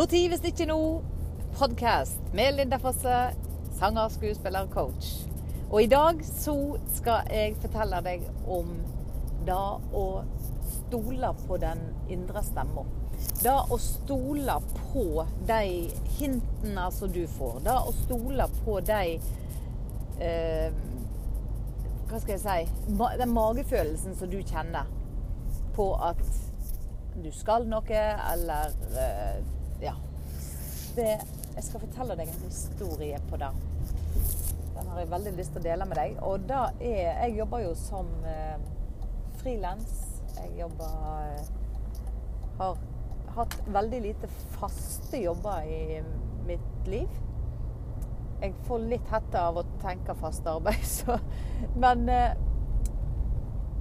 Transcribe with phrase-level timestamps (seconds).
[0.00, 1.02] Når hvis ikke nå?
[1.58, 3.16] Podkast med Linda Fosse,
[3.76, 5.26] sanger, skuespiller, coach.
[5.70, 6.54] Og i dag så
[6.94, 8.70] skal jeg fortelle deg om
[9.44, 9.58] det
[10.00, 10.06] å
[10.70, 11.84] stole på den
[12.16, 12.86] indre stemma.
[13.42, 14.56] Det å stole
[14.94, 15.04] på
[15.52, 15.60] de
[16.16, 17.60] hintene som du får.
[17.68, 19.04] Det å stole på de
[20.16, 20.82] eh,
[22.08, 24.88] Hva skal jeg si Den magefølelsen som du kjenner
[25.76, 26.28] på at
[27.20, 29.58] du skal noe, eller eh.
[30.96, 31.20] Det,
[31.54, 33.50] jeg skal fortelle deg en historie på det.
[34.74, 36.16] Den har jeg veldig lyst til å dele med deg.
[36.26, 38.56] Og da er Jeg jobber jo som eh,
[39.42, 39.96] frilans.
[40.38, 40.94] Jeg jobber
[41.26, 41.50] eh,
[42.58, 42.78] Har
[43.36, 46.00] hatt veldig lite faste jobber i
[46.48, 47.18] mitt liv.
[48.40, 51.18] Jeg får litt hette av å tenke fast arbeid, så
[51.76, 52.32] Men eh,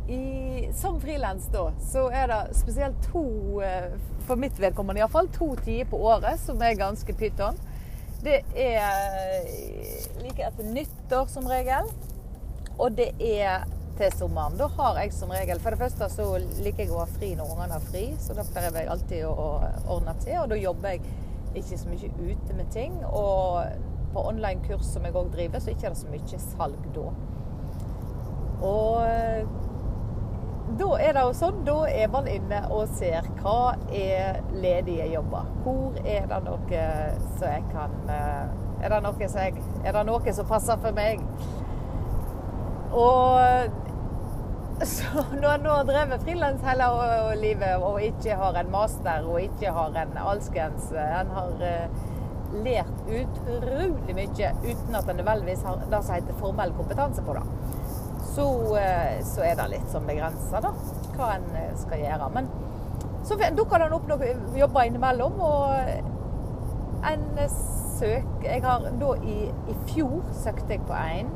[0.10, 3.92] i, som frilans da, så er det spesielt to, eh,
[4.28, 7.58] for mitt vedkommende iallfall, to tider på året som er ganske pyton.
[8.24, 9.46] Det er
[10.20, 11.88] like etter nyttår som regel,
[12.80, 13.68] og det er
[14.00, 14.58] til sommeren.
[14.60, 16.28] Da har jeg som regel For det første så
[16.64, 19.48] liker jeg å ha fri når ungene har fri, så da pleier jeg alltid å
[19.92, 20.38] ordne til.
[20.42, 21.02] Og da jobber jeg
[21.60, 22.96] ikke så mye ute med ting.
[23.06, 27.10] Og på online-kurs som jeg òg driver, så ikke er det så mye salg da.
[28.70, 29.69] Og
[30.78, 35.48] da er det jo sånn, da er man inne og ser hva er ledige jobber.
[35.66, 36.84] Hvor er det noe
[37.40, 37.96] som jeg kan
[38.80, 41.24] Er det noe som, jeg, er det noe som passer for meg?
[42.96, 43.76] Og
[44.94, 46.86] så når en nå har drevet frilans hele
[47.42, 51.66] livet og ikke har en master og ikke har en alskens En har
[52.64, 57.44] lært utrolig mye uten at en nødvendigvis har det som heter formell kompetanse på det.
[58.40, 58.78] Så,
[59.34, 60.62] så er det litt sånn begrensa,
[61.18, 61.48] hva en
[61.82, 62.30] skal gjøre.
[62.32, 62.46] Men
[63.28, 65.76] så dukker det opp noen jobber innimellom, og
[67.10, 67.26] en
[68.00, 71.30] søk Jeg har da i, i fjor søkte jeg på en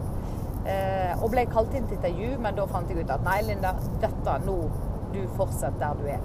[1.20, 4.36] og ble kalt inn til intervju, men da fant jeg ut at nei, Linda, dette
[4.46, 4.58] nå
[5.12, 6.22] Du fortsetter der du er.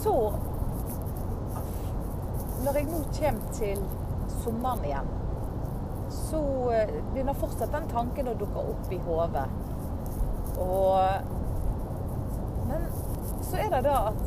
[0.00, 0.14] Så
[2.64, 3.84] Når jeg nå kommer til
[4.40, 5.12] sommeren igjen,
[6.10, 6.40] så
[7.12, 9.48] begynner fortsatt den tanken å dukke opp i hodet.
[10.58, 10.98] Og
[12.68, 12.82] Men
[13.48, 14.26] så er det da at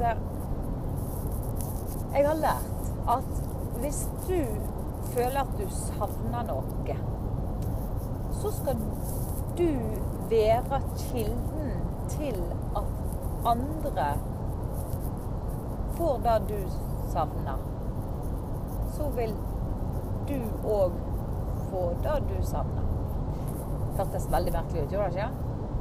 [2.12, 3.42] jeg har lært at
[3.82, 4.40] hvis du
[5.14, 6.96] føler at du savner noe,
[8.42, 8.82] så skal
[9.58, 9.70] du
[10.32, 11.72] være kilden
[12.10, 12.42] til
[12.78, 14.10] at andre
[15.98, 16.60] får det du
[17.14, 17.64] savner.
[18.98, 19.36] Så vil
[20.28, 20.98] du òg
[21.72, 22.84] få du savner.
[23.98, 25.30] Hørtes veldig merkelig ut, gjorde det ikke?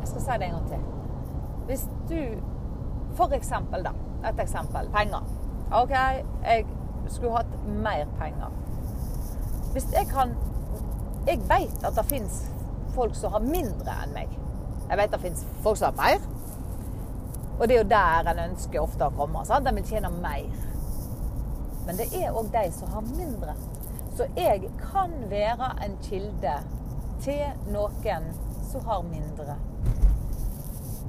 [0.00, 0.88] Jeg skal si det en gang til.
[1.66, 2.22] Hvis du
[3.16, 3.90] For eksempel, da.
[4.28, 4.90] Et eksempel.
[4.94, 5.24] Penger.
[5.72, 6.66] OK, jeg
[7.08, 8.52] skulle hatt mer penger.
[9.72, 10.36] Hvis jeg kan
[11.26, 12.50] Jeg vet at det fins
[12.94, 14.30] folk som har mindre enn meg.
[14.88, 16.22] Jeg vet det fins folk som har mer.
[17.60, 19.44] Og det er jo der en ønsker ofte å komme.
[19.44, 19.66] Sant?
[19.66, 20.48] De vil tjene mer.
[21.86, 23.54] Men det er òg de som har mindre.
[24.20, 26.54] Så jeg kan være en kilde
[27.24, 28.26] til noen
[28.68, 29.54] som har mindre.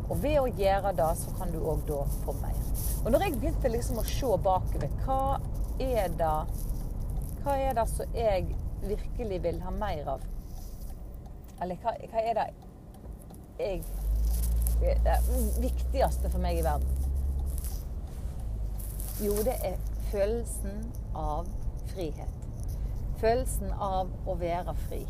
[0.05, 2.61] Og ved å gjøre det, så kan du òg da få mer.
[3.01, 5.41] Og når jeg begynte liksom å se bakover, hva
[5.83, 6.31] er det
[7.41, 8.45] hva er det som jeg
[8.85, 10.23] virkelig vil ha mer av?
[11.59, 12.47] Eller hva, hva er det
[13.59, 13.83] jeg
[14.79, 15.17] Det
[15.59, 16.87] viktigste for meg i verden?
[19.19, 19.75] Jo, det er
[20.13, 21.51] følelsen av
[21.91, 22.50] frihet.
[23.21, 25.03] Følelsen av å være fri.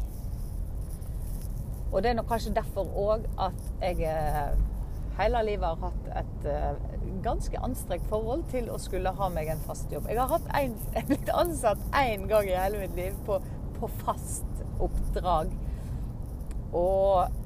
[1.92, 4.12] Og det er nok kanskje derfor òg at jeg
[5.20, 9.62] hele livet har hatt et uh, ganske anstrengt forhold til å skulle ha meg en
[9.66, 10.08] fast jobb.
[10.10, 10.78] Jeg har en,
[11.10, 13.42] blitt ansatt én gang i hele mitt liv på,
[13.80, 15.52] på fast oppdrag.
[16.72, 17.40] Og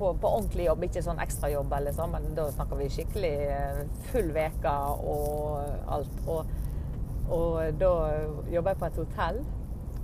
[0.00, 4.32] på, på, ordentlig jobb, ikke sånn ekstrajobb, sånn, men da snakker vi skikkelig uh, full
[4.34, 4.74] uke
[5.14, 6.20] og alt.
[6.26, 6.58] Og,
[7.30, 7.90] og da
[8.52, 9.42] jobba jeg på et hotell.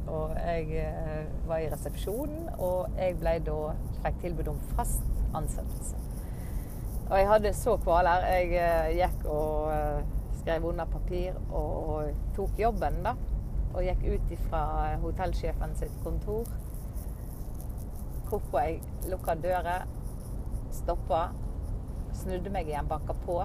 [0.07, 3.57] Og jeg uh, var i resepsjonen, og jeg ble da
[4.05, 5.03] fikk tilbud om fast
[5.35, 5.99] ansettelse.
[7.11, 8.27] Og jeg hadde så kvaler.
[8.31, 10.05] Jeg uh, gikk og uh,
[10.41, 13.17] skrev under papir og, tok jobben, da.
[13.75, 14.63] Og gikk ut fra
[15.03, 16.47] hotellsjefen sitt kontor.
[18.31, 19.81] Hvorpå jeg lukka døra,
[20.75, 21.29] stoppa,
[22.15, 23.41] snudde meg igjen, banka på.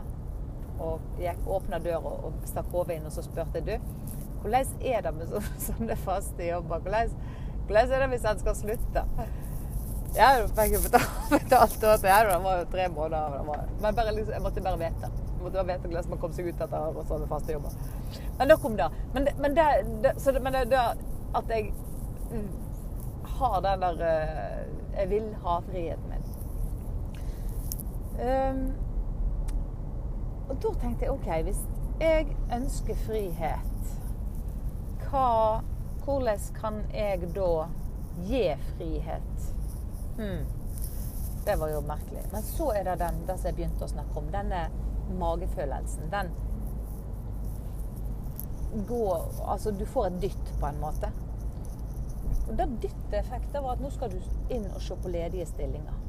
[0.81, 3.91] Og gikk, åpna døra og stakk hodet inn, og så spurte jeg du,
[4.41, 6.81] hvordan er det med sånne faste jobber?
[6.81, 7.15] Hvordan,
[7.67, 9.03] hvordan er det hvis en skal slutte?
[10.15, 12.15] Jeg fikk jo betalt, betalt det.
[12.45, 13.67] Var jo tre måneder.
[13.81, 15.11] Men bare, liksom, jeg måtte bare vite.
[15.41, 17.77] måtte bare vite hvordan man kom seg ut etter sånne faste jobber.
[18.39, 18.89] Men da kom det.
[19.13, 19.69] Men, men, det,
[20.03, 20.81] det, så men det,
[21.37, 21.71] at jeg
[23.37, 24.67] har den der eh,
[24.97, 26.25] Jeg vil ha friheten min.
[28.21, 28.57] Um,
[30.51, 31.59] og da tenkte jeg OK, hvis
[32.01, 33.91] jeg ønsker frihet,
[35.05, 35.61] hva,
[36.03, 37.67] hvordan kan jeg da
[38.27, 38.43] gi
[38.73, 39.45] frihet?
[40.17, 40.43] Hmm.
[41.45, 42.25] Det var jo merkelig.
[42.33, 44.27] Men så er det den det som jeg begynte å snakke om.
[44.33, 44.65] Denne
[45.17, 46.11] magefølelsen.
[46.11, 46.29] Den
[48.87, 51.11] går Altså, du får et dytt, på en måte.
[52.47, 54.19] Og det dyttet var at nå skal du
[54.53, 56.00] inn og se på ledige stillinger.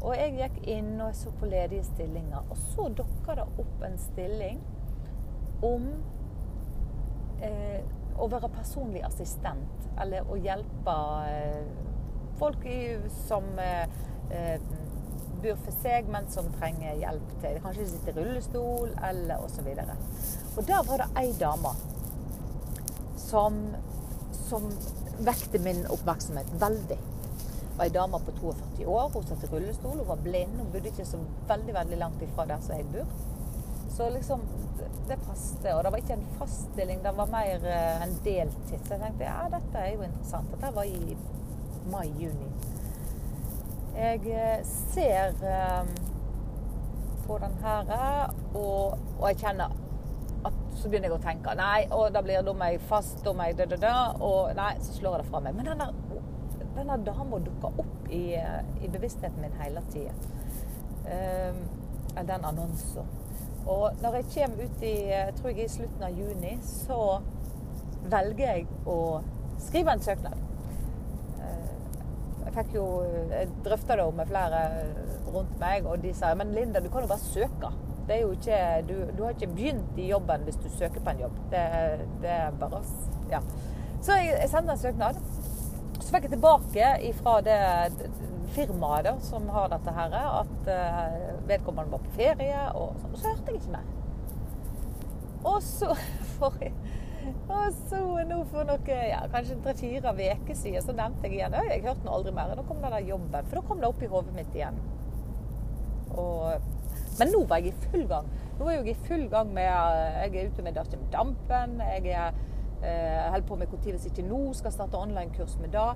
[0.00, 3.98] Og jeg gikk inn og så på ledige stillinger, og så dukka det opp en
[4.00, 4.60] stilling
[5.66, 5.90] om
[7.44, 7.82] eh,
[8.20, 10.96] å være personlig assistent, eller å hjelpe
[11.28, 11.66] eh,
[12.40, 12.64] folk
[13.26, 13.84] som eh,
[14.32, 14.56] eh,
[15.40, 19.68] bor for seg, men som trenger hjelp til Kanskje de sitter i rullestol, eller osv.
[19.68, 19.94] Og,
[20.56, 21.76] og der var det ei dame
[23.20, 23.60] som,
[24.48, 24.68] som
[25.24, 26.98] vekte min oppmerksomhet veldig.
[27.70, 29.10] Det var ei dame på 42 år.
[29.14, 30.56] Hun satt i rullestol, hun var blind.
[30.58, 33.14] Hun bodde ikke så veldig veldig langt ifra der som jeg bor.
[33.96, 34.42] Så liksom,
[35.08, 35.74] det passet.
[35.74, 38.78] Og det var ikke en fast stilling, det var mer eh, en deltid.
[38.84, 40.52] Så jeg tenkte ja, dette er jo interessant.
[40.54, 41.16] Dette var i
[41.90, 42.50] mai-juni.
[43.96, 44.60] Jeg eh,
[44.94, 45.34] ser
[45.82, 45.88] um,
[47.26, 49.74] på den her, og, og, jeg kjenner
[50.44, 53.58] at så begynner jeg å tenke Nei, og da blir da meg fast, da jeg
[53.58, 55.58] da, da, da, og nei, så slår jeg det fra meg.
[55.58, 55.90] Men denne,
[56.76, 58.36] denne dama dukka opp i,
[58.80, 60.14] i, bevisstheten min hele tida.
[61.04, 61.64] Um,
[62.26, 63.08] den annonsen.
[63.66, 67.00] Og når jeg kommer ut i jeg tror jeg i slutten av juni, så
[68.10, 69.00] velger jeg å
[69.60, 70.46] skrive en søknad.
[72.50, 72.84] Jeg fikk jo
[73.30, 74.60] Jeg drøfta det med flere
[75.30, 77.70] rundt meg, og de sa men Linda, du kan jo bare søke.
[78.08, 78.56] Det er jo ikke,
[78.88, 81.36] du, du har ikke begynt i jobben hvis du søker på en jobb.
[81.52, 81.60] Det,
[82.24, 82.82] det er bare
[83.30, 83.38] Ja.
[84.02, 85.20] Så jeg, jeg sendte en søknad.
[86.10, 86.86] Så fikk jeg tilbake
[87.20, 87.56] fra det
[88.50, 93.12] firmaet da, som har dette her, at uh, vedkommende var på ferie, og sånn.
[93.14, 93.84] Så hørte jeg ikke mer.
[95.52, 95.94] Og så
[96.40, 96.66] for,
[97.46, 101.86] og så nå for noe, ja, kanskje tre-fire uker siden så nevnte jeg igjen Jeg
[101.86, 102.56] hørte nå aldri mer.
[102.58, 103.46] Da kom den der jobben.
[103.46, 104.82] For da kom det opp i hodet mitt igjen.
[106.18, 106.70] Og,
[107.22, 108.34] men nå var jeg i full gang.
[108.58, 111.78] Nå er jeg i full gang med Jeg er ute med Dampen.
[111.86, 112.46] Jeg er
[112.82, 115.90] eh, holder på med Når hvis ikke nå skal starte online-kurs med det.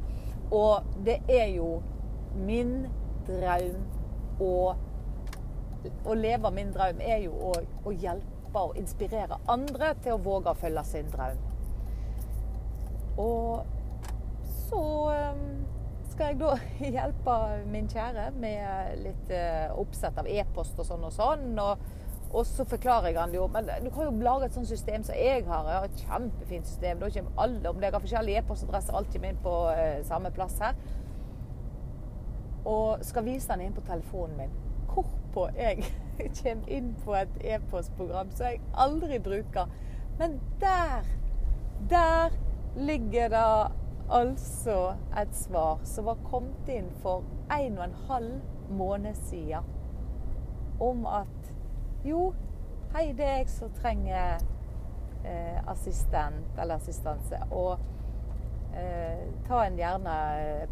[0.51, 1.83] Og det er jo
[2.37, 2.87] min
[3.27, 3.85] drøm
[4.41, 4.75] å,
[6.05, 7.55] å leve min drøm er jo å,
[7.85, 11.41] å hjelpe og inspirere andre til å våge å følge sin drøm.
[13.19, 13.65] Og
[14.67, 14.85] så
[15.15, 15.65] ehm,
[16.11, 16.55] skal jeg da
[16.99, 17.37] hjelpe
[17.71, 21.53] min kjære med litt eh, oppsett av e-post og sånn og sånn.
[21.63, 21.93] Og,
[22.35, 25.15] og, så forklarer jeg han jo Men du kan jo lage et sånt system som
[25.15, 25.69] jeg har.
[25.69, 26.99] Jeg har et kjempefint system.
[26.99, 30.59] Da kommer alle, om jeg har forskjellige e-postadresser, alt kommer inn på eh, samme plass
[30.59, 30.75] her.
[32.65, 34.57] Og skal vise den inn på telefonen min.
[34.91, 35.85] Hvorpå jeg
[36.43, 39.71] kommer inn på et e-postprogram som jeg aldri bruker.
[40.19, 41.07] Men der,
[41.91, 42.35] der
[42.77, 43.47] ligger det
[44.11, 47.23] altså et svar som var kommet inn for
[47.61, 49.63] en og en halv måned siden.
[50.81, 51.44] Om at
[52.05, 52.35] jo,
[52.95, 54.43] hei, det er jeg som trenger
[55.25, 57.41] eh, assistent eller assistanse.
[57.51, 57.79] Og
[58.77, 60.17] eh, ta en gjerne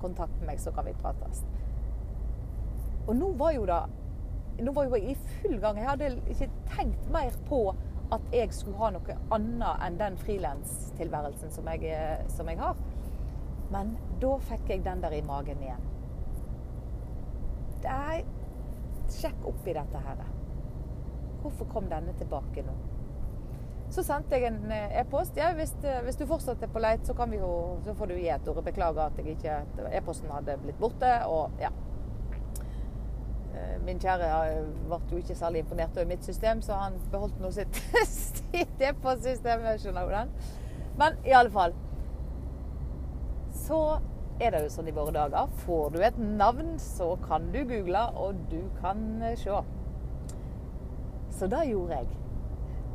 [0.03, 1.43] kontakt med meg, så kan vi prates.
[3.07, 3.85] Og nå var jo da
[4.63, 5.79] nå var jo jeg i full gang.
[5.81, 7.63] Jeg hadde ikke tenkt mer på
[8.13, 11.71] at jeg skulle ha noe annet enn den frilanstilværelsen som,
[12.37, 12.83] som jeg har.
[13.73, 15.89] Men da fikk jeg den der i magen igjen.
[17.83, 18.23] Det er
[19.13, 20.21] Sjekk opp i dette her.
[21.43, 22.75] Hvorfor kom denne tilbake nå?
[23.93, 25.37] Så sendte jeg en eh, e-post.
[25.37, 25.75] Ja, hvis,
[26.07, 27.53] hvis, du fortsatt er på leit, så, jo,
[27.85, 28.63] så får du gi et ord.
[28.65, 31.11] Beklager at e-posten hadde blitt borte.
[31.29, 31.69] Og ja,
[33.63, 37.41] Eh, min kjære eh, ble jo ikke særlig imponert over mitt system, så han beholdt
[37.41, 37.83] nå sitt
[38.89, 39.67] e-postsystem.
[39.83, 40.49] Skjønner du?
[40.99, 41.73] Men i alle fall
[43.57, 43.79] Så
[44.41, 45.53] er det jo sånn i våre dager.
[45.67, 49.61] Får du et navn, så kan du google, og du kan eh, se.
[51.43, 52.07] Så det gjorde jeg.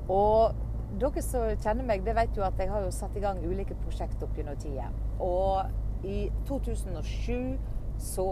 [0.10, 0.54] Og
[1.02, 3.76] dere som kjenner meg, det vet jo at jeg har jo satt i gang ulike
[3.82, 4.86] prosjekter opp gjennom tida.
[5.20, 7.58] Og i 2007
[8.00, 8.30] så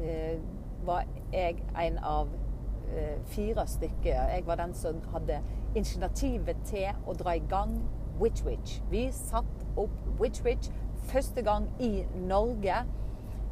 [0.00, 0.40] eh,
[0.88, 1.04] var
[1.34, 2.32] jeg en av
[2.88, 4.32] eh, fire stykker.
[4.32, 5.42] Jeg var den som hadde
[5.74, 7.76] initiativet til å dra i gang
[8.16, 8.78] Witch Witch.
[8.88, 10.72] Vi satte opp Witch Witch
[11.12, 12.80] første gang i Norge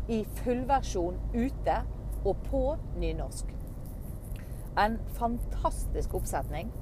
[0.09, 1.83] i fullversjon ute
[2.25, 3.59] og på nynorsk.
[4.77, 6.73] En fantastisk oppsetning.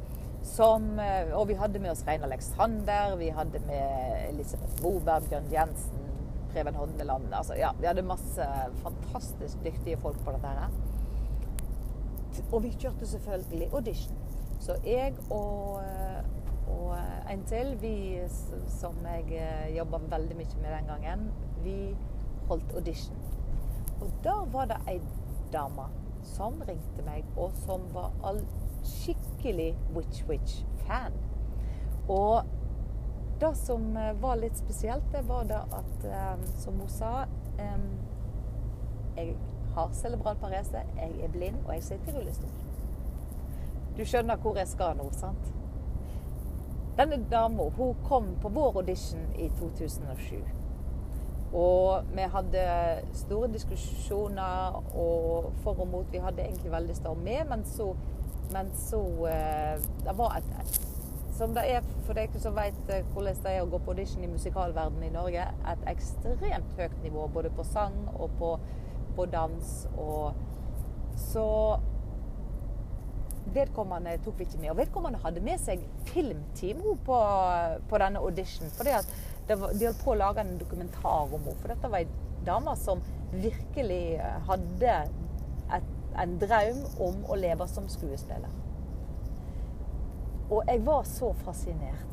[0.42, 5.50] Som, eh, og vi hadde med oss Rein Alexander, vi hadde med Elisabeth Moberg, Bjørn
[5.52, 6.06] Jensen,
[6.52, 7.34] Preben Hondeland.
[7.34, 8.46] Altså, ja, vi hadde masse
[8.82, 10.70] fantastisk dyktige folk på dette her.
[12.52, 14.16] Og vi kjørte selvfølgelig audition.
[14.60, 15.82] Så jeg og,
[16.68, 16.96] og
[17.30, 18.20] en til, vi
[18.80, 21.30] som jeg eh, jobba veldig mye med den gangen,
[21.64, 21.96] vi
[22.48, 23.16] holdt audition.
[24.00, 25.00] Og da var det ei
[25.52, 25.88] dame
[26.30, 28.40] som ringte meg, og som var all
[28.86, 31.16] skikkelig Witch Witch-fan.
[32.08, 32.42] Og
[33.40, 37.26] det som eh, var litt spesielt, det var da at, um, som hun sa
[39.16, 39.36] Jeg
[39.74, 42.50] har cerebral parese, jeg er blind, og jeg sitter i rullestol.
[43.96, 45.50] Du skjønner hvor jeg skal nå, sant?
[46.96, 47.68] Denne dama
[48.08, 50.59] kom på vår audition i 2007.
[51.56, 52.66] Og vi hadde
[53.18, 56.12] store diskusjoner og for og mot.
[56.12, 57.90] Vi hadde egentlig veldig stor med, men så,
[58.52, 60.80] men så uh, Det var et
[61.40, 64.24] som det er for deg som vet eh, hvordan det er å gå på audition
[64.26, 68.50] i musikalverdenen i Norge, et ekstremt høyt nivå både på sang og på,
[69.16, 69.70] på dans.
[69.96, 70.36] Og
[71.30, 71.46] så
[73.50, 74.70] Vedkommende tok vi ikke med.
[74.70, 77.16] Og vedkommende hadde med seg filmteam på,
[77.90, 78.68] på denne audition.
[79.58, 81.56] For de holdt på å lage en dokumentar om henne.
[81.62, 83.02] For dette var ei dame som
[83.32, 84.04] virkelig
[84.46, 84.94] hadde
[85.76, 88.52] et, en drøm om å leve som skuespiller.
[90.50, 92.06] Og jeg var så fascinert.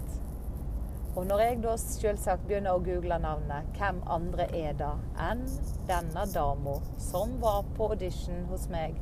[1.17, 4.91] Og når jeg da selvsagt begynner å google navnet, hvem andre er det
[5.25, 5.41] enn
[5.89, 8.99] denne dama som var på audition hos meg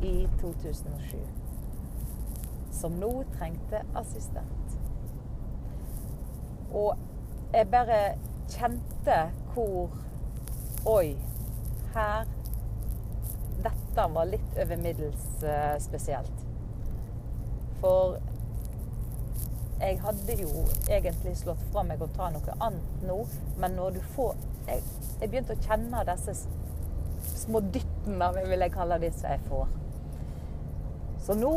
[0.00, 1.20] i 2007?
[2.72, 4.78] Som nå trengte assistent.
[6.72, 6.96] Og
[7.52, 8.00] jeg bare
[8.52, 9.20] kjente
[9.54, 9.88] hvor
[10.88, 11.16] Oi,
[11.94, 12.26] her
[13.58, 15.24] Dette var litt over middels
[15.82, 16.44] spesielt.
[17.80, 18.18] For
[19.80, 20.50] jeg hadde jo
[20.90, 23.18] egentlig slått fra meg å ta noe annet nå,
[23.58, 24.36] men når du får
[24.68, 24.82] Jeg,
[25.20, 26.34] jeg begynte å kjenne disse
[27.42, 29.70] små dyttene, vil jeg kalle disse jeg får.
[31.24, 31.52] Så nå,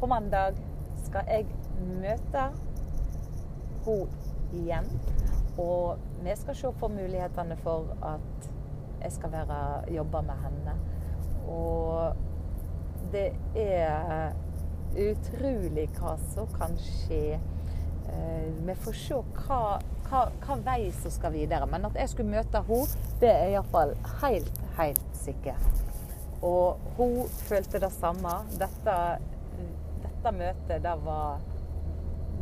[0.00, 0.58] på mandag,
[1.06, 1.48] skal jeg
[2.02, 2.50] møte
[3.86, 4.23] henne
[4.54, 4.88] igjen.
[5.58, 8.50] Og vi skal se på mulighetene for at
[9.02, 9.58] jeg skal være,
[9.94, 10.76] jobbe med henne.
[11.48, 12.14] Og
[13.12, 14.32] det er
[14.94, 17.38] utrolig hva som kan skje.
[18.08, 19.60] Eh, vi får se hva,
[20.08, 21.68] hva, hva, vei som skal videre.
[21.70, 25.82] Men at jeg skulle møte henne, det er iallfall helt, helt sikkert.
[26.44, 28.38] Og hun følte det samme.
[28.60, 28.96] Dette,
[30.04, 31.44] dette møtet, det var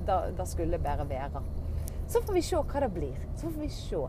[0.06, 1.42] det, det, skulle bare være.
[2.12, 3.16] Så får vi se hva det blir.
[3.36, 4.00] Så får vi se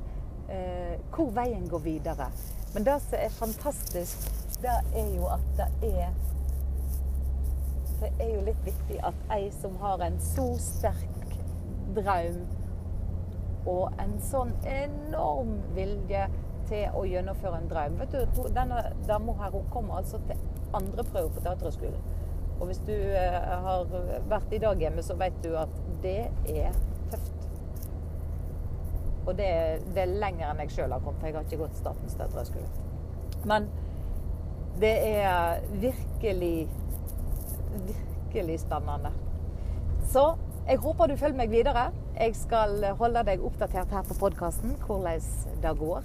[0.51, 2.27] eh, hvor veien går videre.
[2.74, 4.29] Men det som er fantastisk,
[4.63, 6.13] det er jo at det er
[8.03, 11.38] det er jo litt viktig at ei som har en så sterk
[11.95, 12.41] drøm
[13.69, 16.25] og en sånn enorm vilje
[16.67, 20.43] til å gjennomføre en drøm Vet du, Denne dama her hun kommer altså til
[20.75, 22.03] andre prøve på Teaterhøgskolen.
[22.60, 23.88] Og hvis du eh, har
[24.27, 25.72] vært i dag hjemme, så vet du at
[26.03, 26.75] det er.
[29.23, 29.49] Og det,
[29.95, 31.23] det er lenger enn jeg sjøl har kommet.
[31.27, 32.67] Jeg har ikke gått Statens teaterhøgskole.
[33.47, 33.67] Men
[34.81, 36.55] det er virkelig
[38.33, 39.11] virkelig spennende.
[40.05, 40.35] Så
[40.67, 41.91] jeg håper du følger meg videre.
[42.19, 45.21] Jeg skal holde deg oppdatert her på podkasten hvordan
[45.61, 46.03] det går.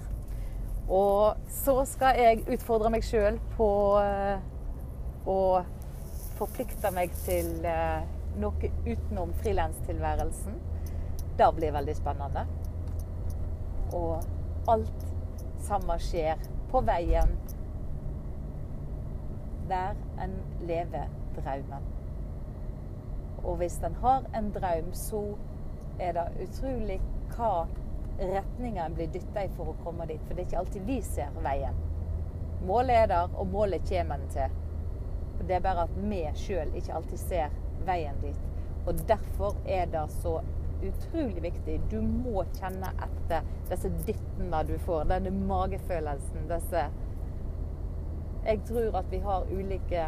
[0.89, 3.69] Og så skal jeg utfordre meg sjøl på
[4.01, 4.39] eh,
[5.29, 5.41] å
[6.39, 8.01] forplikte meg til eh,
[8.41, 10.57] noe utenom frilanstilværelsen.
[11.37, 12.47] Det blir veldig spennende.
[13.95, 15.05] Og alt
[15.65, 16.41] sammen skjer
[16.71, 17.33] på veien
[19.69, 21.85] der en lever drømmen.
[23.43, 25.21] Og hvis en har en drøm, så
[25.99, 26.99] er det utrolig
[27.35, 27.67] hva
[28.19, 30.21] retninga en blir dytta i for å komme dit.
[30.27, 31.77] For det er ikke alltid vi ser veien.
[32.67, 34.57] Målet er der, og målet kommer en til.
[35.39, 37.53] Det er bare at vi sjøl ikke alltid ser
[37.87, 38.41] veien dit.
[38.87, 40.39] Og derfor er det så
[40.85, 41.81] utrolig viktig.
[41.91, 45.05] Du må kjenne etter disse dyttene du får.
[45.11, 46.47] Denne magefølelsen.
[46.49, 46.87] Disse
[48.45, 50.07] Jeg tror at vi har ulike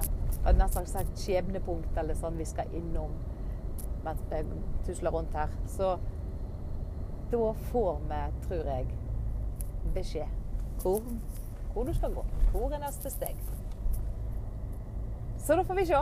[0.57, 3.11] nesten sagt skjebnepunkt eller sånn vi skal innom
[4.05, 4.39] mens vi
[4.87, 5.51] tusler rundt her.
[5.69, 5.97] Så
[7.31, 8.87] da får vi, tror jeg,
[9.93, 10.39] beskjed
[10.81, 11.03] hvor,
[11.73, 12.23] hvor du skal gå.
[12.51, 13.37] Hvor er neste steg?
[15.37, 16.01] Så da får vi se.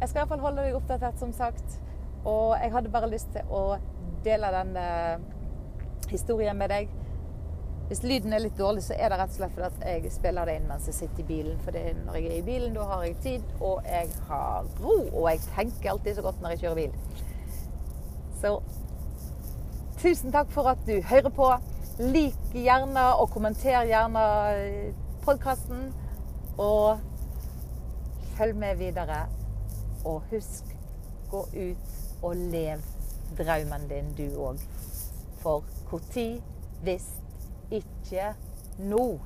[0.00, 1.78] Jeg skal iallfall holde deg oppdatert, som sagt.
[2.24, 3.76] Og jeg hadde bare lyst til å
[4.24, 4.74] dele den
[6.10, 6.90] historien med deg.
[7.90, 10.46] Hvis lyden er litt dårlig, så er det rett og slett fordi at jeg spiller
[10.46, 11.56] det inn mens jeg sitter i bilen.
[11.64, 14.94] For når jeg er i bilen, da har jeg tid, og jeg har ro.
[15.08, 16.92] Og jeg tenker alltid så godt når jeg kjører bil.
[18.40, 18.52] Så
[19.98, 21.50] tusen takk for at du hører på.
[21.98, 24.22] Lik gjerne og kommenter gjerne
[25.26, 25.90] podkasten.
[26.62, 27.02] Og
[28.38, 29.24] følg med videre.
[30.06, 30.70] Og husk,
[31.34, 32.99] gå ut og lev
[33.38, 34.60] drømmen din, du òg.
[35.40, 36.42] For når
[36.82, 37.06] hvis
[37.70, 38.34] ikke
[38.78, 39.20] nå?